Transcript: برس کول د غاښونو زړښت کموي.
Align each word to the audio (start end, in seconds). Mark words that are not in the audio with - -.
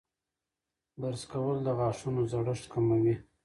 برس 1.01 1.23
کول 1.31 1.57
د 1.63 1.67
غاښونو 1.77 2.21
زړښت 2.31 2.65
کموي. 2.73 3.15